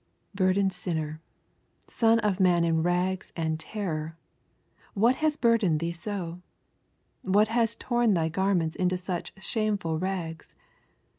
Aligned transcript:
Burdened 0.33 0.73
sinner, 0.73 1.21
son 1.87 2.17
of 2.21 2.39
man 2.39 2.63
in 2.63 2.81
rags 2.81 3.31
and 3.35 3.59
terror: 3.59 4.17
What 4.95 5.17
has 5.17 5.37
burdened 5.37 5.79
thee 5.79 5.91
so? 5.91 6.41
What 7.21 7.49
has 7.49 7.75
torn 7.75 8.15
thy 8.15 8.27
garments 8.27 8.75
into 8.75 8.97
such 8.97 9.31
shameful 9.37 9.99
rags? 9.99 10.55